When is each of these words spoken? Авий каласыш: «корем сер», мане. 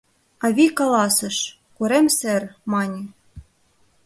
Авий 0.45 0.71
каласыш: 0.77 1.37
«корем 1.77 2.07
сер», 2.17 2.43
мане. 2.71 3.03